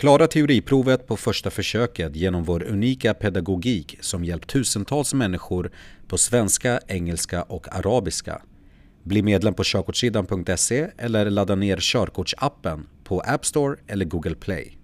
[0.00, 5.70] Klara teoriprovet på första försöket genom vår unika pedagogik som hjälpt tusentals människor
[6.08, 8.42] på svenska, engelska och arabiska.
[9.02, 14.79] Bli medlem på körkortssidan.se eller ladda ner körkortsappen på App Store eller Google Play.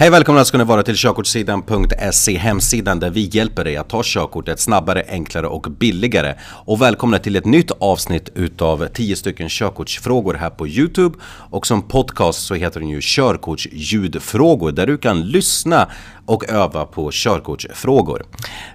[0.00, 4.60] Hej välkomna ska ni vara till körkortssidan.se hemsidan där vi hjälper dig att ta körkortet
[4.60, 6.34] snabbare, enklare och billigare.
[6.64, 11.18] Och välkomna till ett nytt avsnitt utav 10 stycken körkortsfrågor här på Youtube.
[11.24, 15.88] Och som podcast så heter den ju körkortsljudfrågor där du kan lyssna
[16.26, 18.22] och öva på körkortsfrågor.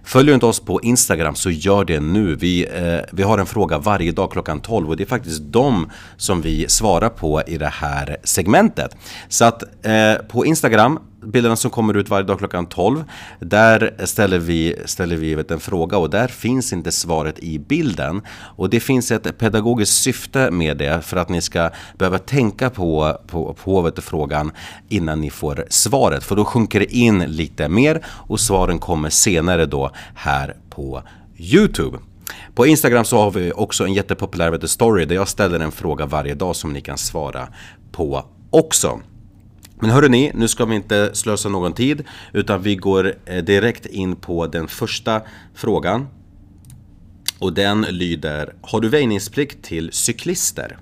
[0.03, 2.35] Följer du inte oss på Instagram så gör det nu.
[2.35, 5.91] Vi, eh, vi har en fråga varje dag klockan 12 och det är faktiskt de
[6.17, 8.97] som vi svarar på i det här segmentet.
[9.29, 13.03] Så att eh, på Instagram bilderna som kommer ut varje dag klockan 12
[13.39, 18.21] Där ställer vi, ställer vi en fråga och där finns inte svaret i bilden.
[18.55, 23.17] Och det finns ett pedagogiskt syfte med det för att ni ska behöva tänka på,
[23.27, 24.51] på, på vet, frågan
[24.89, 26.23] innan ni får svaret.
[26.23, 31.03] För då sjunker det in lite mer och svaren kommer senare då här på
[31.37, 31.97] Youtube.
[32.55, 36.33] På Instagram så har vi också en jättepopulär story där jag ställer en fråga varje
[36.33, 37.47] dag som ni kan svara
[37.91, 38.99] på också.
[39.79, 43.85] Men hörrni, ni, nu ska vi inte slösa någon tid utan vi går eh, direkt
[43.85, 45.21] in på den första
[45.53, 46.07] frågan.
[47.39, 50.77] Och den lyder, har du väjningsplikt till cyklister?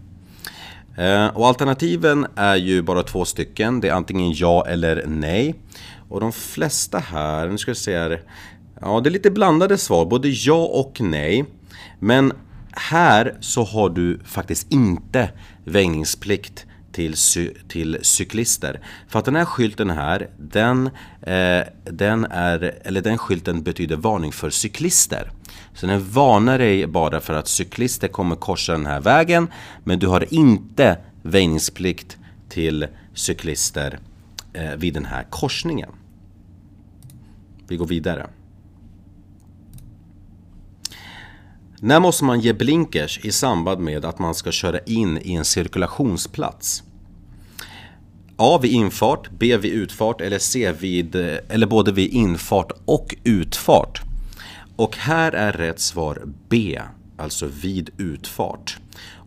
[0.97, 5.55] Eh, och alternativen är ju bara två stycken, det är antingen ja eller nej.
[6.09, 8.21] Och de flesta här, nu ska vi se här,
[8.81, 11.45] ja det är lite blandade svar, både ja och nej.
[11.99, 12.33] Men
[12.71, 15.29] här så har du faktiskt inte
[15.63, 17.15] väjningsplikt till,
[17.67, 18.79] till cyklister.
[19.07, 20.89] För att den här skylten här, den,
[21.21, 25.31] eh, den, är, eller den skylten betyder varning för cyklister.
[25.73, 29.47] Så den varnar dig bara för att cyklister kommer korsa den här vägen
[29.83, 32.17] men du har inte väjningsplikt
[32.49, 33.99] till cyklister
[34.53, 35.89] eh, vid den här korsningen.
[37.67, 38.27] Vi går vidare.
[41.85, 45.45] När måste man ge blinkers i samband med att man ska köra in i en
[45.45, 46.83] cirkulationsplats?
[48.37, 54.01] A vid infart, B vid utfart eller C vid, eller både vid infart och utfart.
[54.75, 56.81] Och här är rätt svar B,
[57.17, 58.77] alltså vid utfart.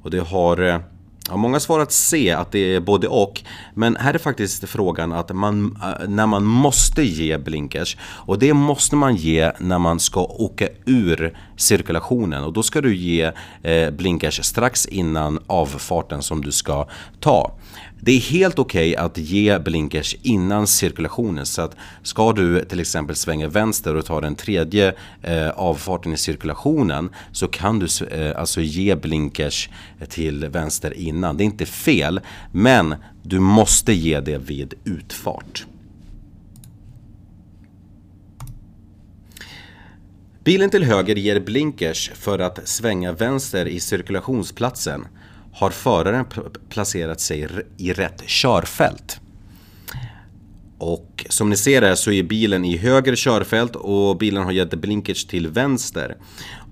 [0.02, 0.80] Och det har eh,
[1.28, 3.42] Ja, många svarat C, att det är både och.
[3.74, 7.96] Men här är faktiskt frågan att man, eh, när man måste ge blinkers.
[8.02, 12.44] Och det måste man ge när man ska åka ur cirkulationen.
[12.44, 13.32] Och då ska du ge
[13.62, 16.86] eh, blinkers strax innan avfarten som du ska
[17.20, 17.52] ta.
[18.00, 22.80] Det är helt okej okay att ge blinkers innan cirkulationen så att ska du till
[22.80, 28.40] exempel svänga vänster och ta den tredje eh, avfarten i cirkulationen så kan du eh,
[28.40, 29.68] alltså ge blinkers
[30.08, 31.36] till vänster innan.
[31.36, 32.20] Det är inte fel
[32.52, 35.66] men du måste ge det vid utfart.
[40.44, 45.06] Bilen till höger ger blinkers för att svänga vänster i cirkulationsplatsen
[45.56, 46.24] har föraren
[46.68, 49.20] placerat sig i rätt körfält.
[50.78, 54.74] Och som ni ser här så är bilen i höger körfält och bilen har gett
[54.74, 56.16] blinkers till vänster.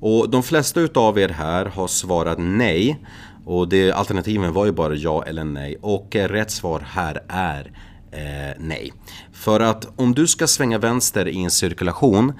[0.00, 3.00] Och de flesta utav er här har svarat nej.
[3.44, 5.76] Och det, alternativen var ju bara ja eller nej.
[5.80, 7.72] Och eh, rätt svar här är
[8.12, 8.92] eh, nej.
[9.32, 12.32] För att om du ska svänga vänster i en cirkulation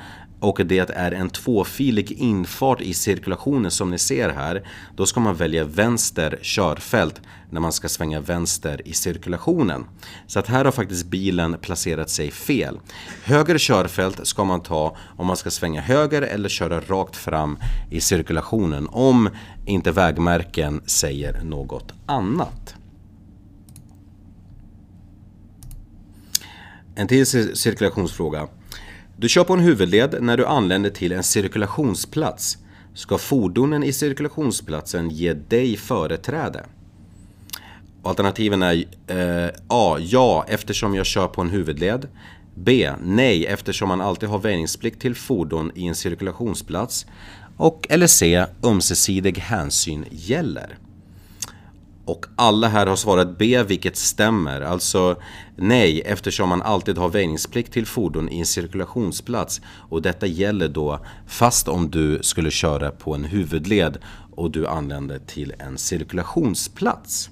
[0.44, 5.34] och det är en tvåfilig infart i cirkulationen som ni ser här då ska man
[5.34, 9.84] välja vänster körfält när man ska svänga vänster i cirkulationen.
[10.26, 12.80] Så att här har faktiskt bilen placerat sig fel.
[13.24, 17.58] Höger körfält ska man ta om man ska svänga höger eller köra rakt fram
[17.90, 19.28] i cirkulationen om
[19.66, 22.74] inte vägmärken säger något annat.
[26.94, 27.26] En till
[27.56, 28.48] cirkulationsfråga.
[29.16, 32.58] Du kör på en huvudled när du anländer till en cirkulationsplats.
[32.94, 36.64] Ska fordonen i cirkulationsplatsen ge dig företräde?
[38.02, 39.96] Alternativen är eh, A.
[40.00, 42.08] Ja, eftersom jag kör på en huvudled.
[42.54, 42.90] B.
[43.02, 47.06] Nej, eftersom man alltid har väjningsplikt till fordon i en cirkulationsplats.
[47.56, 48.46] Och eller C.
[48.64, 50.78] Ömsesidig hänsyn gäller.
[52.04, 55.16] Och alla här har svarat B vilket stämmer, alltså
[55.56, 61.00] nej eftersom man alltid har väjningsplikt till fordon i en cirkulationsplats och detta gäller då
[61.26, 63.98] fast om du skulle köra på en huvudled
[64.36, 67.30] och du anländer till en cirkulationsplats.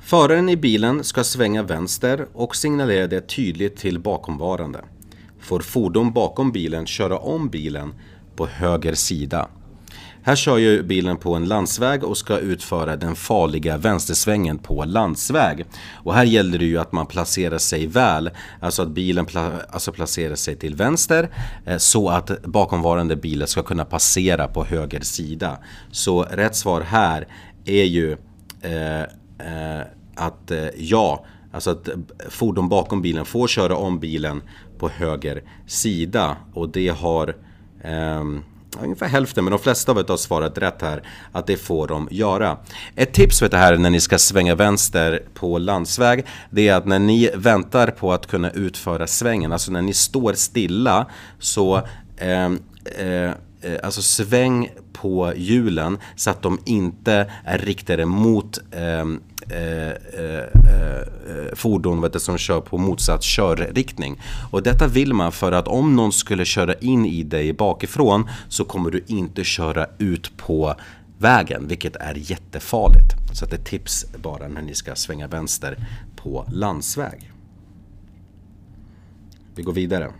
[0.00, 4.84] Föraren i bilen ska svänga vänster och signalera det tydligt till bakomvarande.
[5.40, 7.94] Får fordon bakom bilen köra om bilen
[8.36, 9.48] på höger sida.
[10.26, 15.64] Här kör ju bilen på en landsväg och ska utföra den farliga vänstersvängen på landsväg.
[16.04, 18.30] Och här gäller det ju att man placerar sig väl,
[18.60, 21.28] alltså att bilen pla alltså placerar sig till vänster
[21.66, 25.58] eh, så att bakomvarande bilar ska kunna passera på höger sida.
[25.90, 27.28] Så rätt svar här
[27.64, 28.16] är ju
[28.62, 31.88] eh, eh, att eh, ja, alltså att
[32.28, 34.42] fordon bakom bilen får köra om bilen
[34.78, 37.36] på höger sida och det har
[37.82, 38.24] eh,
[38.82, 41.02] ungefär hälften, men de flesta av er har svarat rätt här,
[41.32, 42.56] att det får de göra.
[42.94, 46.86] Ett tips för det här när ni ska svänga vänster på landsväg, det är att
[46.86, 51.06] när ni väntar på att kunna utföra svängen, alltså när ni står stilla,
[51.38, 51.82] så
[52.18, 52.58] ehm,
[52.98, 53.30] eh,
[53.60, 59.04] eh, alltså sväng på hjulen så att de inte är riktade mot eh,
[59.50, 64.20] Eh, eh, eh, fordon vet du, som kör på motsatt körriktning.
[64.50, 68.64] Och detta vill man för att om någon skulle köra in i dig bakifrån så
[68.64, 70.74] kommer du inte köra ut på
[71.18, 73.14] vägen, vilket är jättefarligt.
[73.32, 75.76] Så det är tips bara när ni ska svänga vänster
[76.16, 77.32] på landsväg.
[79.54, 80.12] Vi går vidare.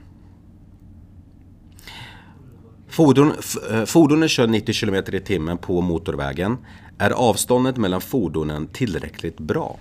[2.96, 3.32] Fordon,
[3.70, 6.56] eh, fordonen kör 90 km i timmen på motorvägen.
[6.98, 9.78] Är avståndet mellan fordonen tillräckligt bra?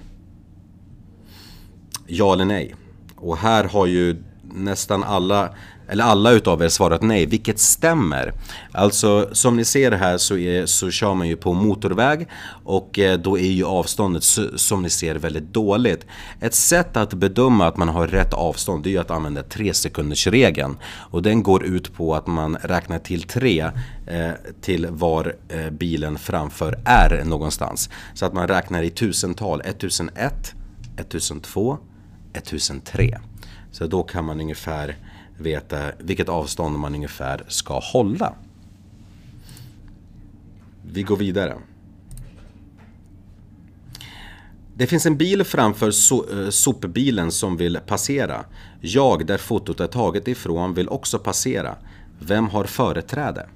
[2.07, 2.75] Ja eller nej?
[3.15, 4.23] Och här har ju
[4.53, 5.49] nästan alla
[5.87, 8.33] eller alla utav er svarat nej, vilket stämmer.
[8.71, 12.27] Alltså som ni ser här så, är, så kör man ju på motorväg
[12.63, 14.23] och eh, då är ju avståndet
[14.55, 16.05] som ni ser väldigt dåligt.
[16.39, 19.73] Ett sätt att bedöma att man har rätt avstånd det är ju att använda 3
[19.73, 20.77] sekunders regeln
[21.11, 23.59] och den går ut på att man räknar till 3
[24.07, 24.31] eh,
[24.61, 27.89] till var eh, bilen framför är någonstans.
[28.13, 30.53] Så att man räknar i tusental, 1001,
[30.97, 31.77] 1002,
[32.33, 33.19] 1003.
[33.75, 34.97] Så då kan man ungefär
[35.37, 38.33] veta vilket avstånd man ungefär ska hålla.
[40.81, 41.57] Vi går vidare.
[44.75, 48.45] Det finns en bil framför so eh, sopbilen som vill passera.
[48.81, 51.75] Jag, där fotot är taget ifrån, vill också passera.
[52.19, 53.49] Vem har företräde?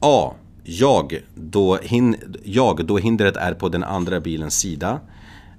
[0.00, 0.34] A.
[0.64, 5.00] Jag då, hin jag, då hindret är på den andra bilens sida.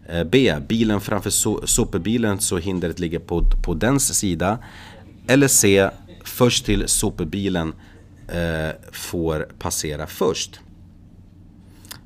[0.09, 0.55] Eh, B.
[0.67, 4.57] Bilen framför so sopbilen så hindret ligger på, på dens sida.
[5.27, 5.89] Eller C.
[6.23, 7.73] Först till sopbilen
[8.27, 10.59] eh, får passera först.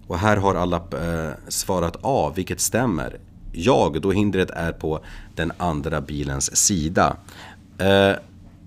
[0.07, 3.19] Och här har alla eh, svarat A, vilket stämmer.
[3.51, 4.99] Jag, då hindret är på
[5.35, 7.17] den andra bilens sida.
[7.77, 8.11] Eh,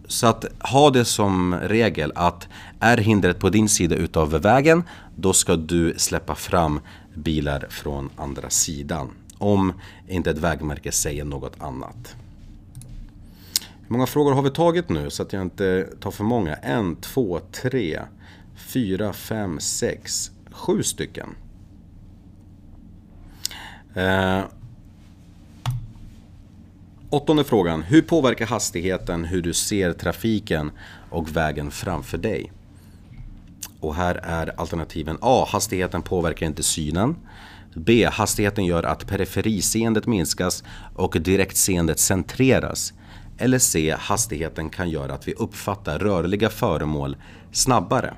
[0.07, 2.49] så att ha det som regel att
[2.81, 4.83] är hindret på din sida utav vägen,
[5.17, 6.81] då ska du släppa fram
[7.15, 9.11] bilar från andra sidan
[9.43, 9.73] om
[10.09, 12.17] inte ett vägmärke säger något annat.
[13.81, 16.55] Hur många frågor har vi tagit nu så att jag inte tar för många?
[16.55, 18.01] En, två, tre,
[18.57, 21.29] fyra, fem, sex, sju stycken.
[23.95, 24.41] Eh,
[27.11, 27.83] åttonde frågan.
[27.83, 30.71] Hur påverkar hastigheten hur du ser trafiken
[31.11, 32.53] och vägen framför dig?
[33.83, 35.47] Och här är alternativen A.
[35.49, 37.17] Hastigheten påverkar inte synen.
[37.75, 38.09] B.
[38.13, 40.65] Hastigheten gör att periferiseendet minskas
[40.95, 42.93] och direktseendet centreras.
[43.39, 43.95] Eller C.
[43.99, 47.17] Hastigheten kan göra att vi uppfattar rörliga föremål
[47.53, 48.15] snabbare.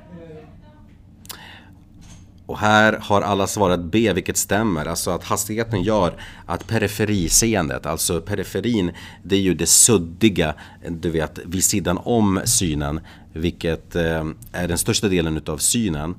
[2.47, 4.87] Och här har alla svarat B, vilket stämmer.
[4.87, 10.55] Alltså att hastigheten gör att periferiseendet, alltså periferin, det är ju det suddiga,
[10.89, 13.01] du vet, vid sidan om synen,
[13.33, 16.15] vilket eh, är den största delen utav synen.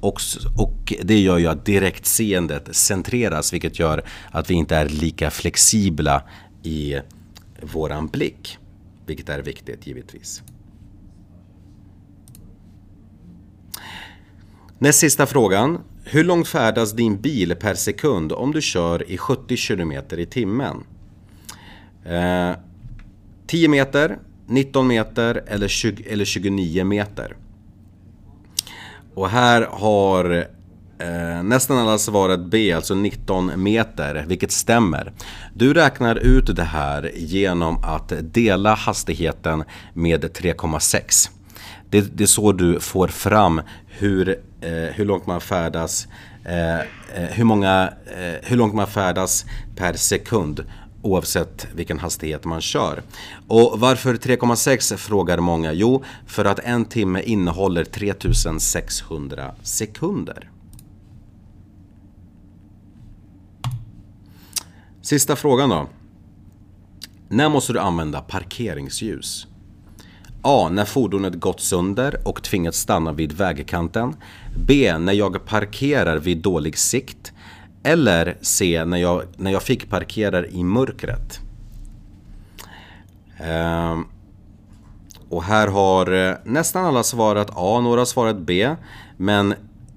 [0.00, 0.20] Och,
[0.58, 6.22] och det gör ju att direktseendet centreras vilket gör att vi inte är lika flexibla
[6.62, 6.98] i
[7.62, 8.58] våran blick.
[9.06, 10.42] Vilket är viktigt givetvis.
[14.80, 15.78] Näst sista frågan.
[16.04, 20.84] Hur långt färdas din bil per sekund om du kör i 70 km i timmen?
[22.04, 22.56] Eh,
[23.46, 27.36] 10 meter, 19 meter eller, 20, eller 29 meter?
[29.14, 30.46] Och här har
[30.98, 35.12] eh, nästan alla svarat B, alltså 19 meter, vilket stämmer.
[35.54, 41.30] Du räknar ut det här genom att dela hastigheten med 3,6.
[41.90, 43.60] Det, det, är så du får fram
[43.98, 44.28] hur,
[44.60, 46.08] eh, hur långt man färdas
[46.44, 46.84] eh, eh,
[47.30, 49.44] hur, många, eh, hur långt man färdas
[49.76, 50.64] per sekund
[51.02, 53.02] oavsett vilken hastighet man kör.
[53.48, 55.72] Och varför 3,6 frågar många?
[55.72, 60.50] Jo, för att en timme innehåller 3600 sekunder.
[65.02, 65.88] Sista frågan då.
[67.28, 69.46] När måste du använda parkeringsljus?
[70.42, 70.68] A.
[70.72, 74.16] När fordonet gått sönder och tvingats stanna vid vägkanten.
[74.66, 74.98] B.
[74.98, 77.32] När jag parkerar vid dålig sikt.
[77.82, 78.84] Eller C.
[78.84, 81.40] När jag, när jag fick parkera i mörkret.
[83.38, 84.04] Ehm.
[85.28, 88.74] Och här har eh, nästan alla svarat A, några har svarat B.
[89.16, 89.54] Men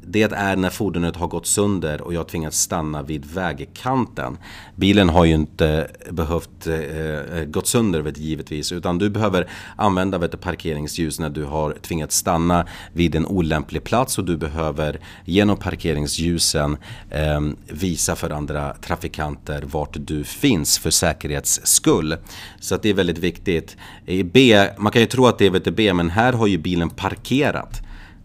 [0.08, 4.38] det är när fordonet har gått sönder och jag tvingats stanna vid vägkanten.
[4.76, 10.18] Bilen har ju inte behövt eh, eh, gått sönder vet, givetvis utan du behöver använda
[10.18, 15.58] vet, parkeringsljus när du har tvingats stanna vid en olämplig plats och du behöver genom
[15.58, 16.78] parkeringsljusen
[17.10, 22.18] eh, visa för andra trafikanter vart du finns för säkerhets skull.
[22.60, 23.78] Så att det är väldigt viktigt.
[24.06, 26.90] I B, man kan ju tro att det är VTB men här har ju bilen
[26.90, 27.82] parkerat.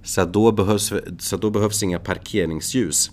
[0.06, 3.10] Så då, behövs, så då behövs inga parkeringsljus.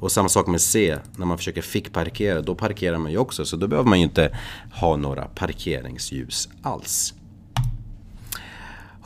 [0.00, 3.44] Och samma sak med C, när man försöker fickparkera, då parkerar man ju också.
[3.44, 4.38] Så då behöver man ju inte
[4.72, 7.14] ha några parkeringsljus alls.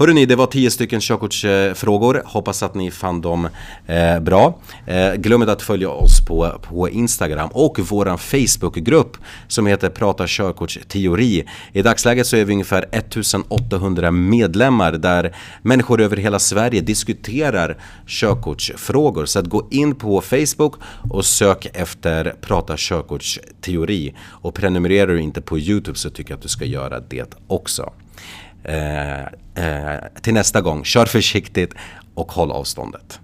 [0.01, 2.23] Hörrni, det var tio stycken körkortsfrågor.
[2.27, 3.49] Hoppas att ni fann dem
[3.87, 4.59] eh, bra.
[4.87, 9.17] Eh, glöm inte att följa oss på, på Instagram och vår Facebookgrupp
[9.49, 11.45] som heter Prata körkortsteori.
[11.73, 17.77] I dagsläget så är vi ungefär 1800 medlemmar där människor över hela Sverige diskuterar
[18.07, 19.27] körkortsfrågor.
[19.27, 20.75] Så att gå in på Facebook
[21.11, 24.15] och sök efter Prata körkortsteori.
[24.29, 27.93] Och prenumererar du inte på Youtube så tycker jag att du ska göra det också.
[28.65, 29.21] Eh,
[29.55, 31.75] eh, till nästa gång, kör försiktigt
[32.15, 33.21] och håll avståndet.